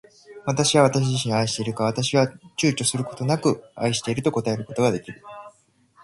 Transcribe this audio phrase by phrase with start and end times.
[0.47, 1.83] 私は私自身を愛しているか。
[1.83, 5.21] 私は躊躇ちゅうちょすることなく愛していると答えることが出来る。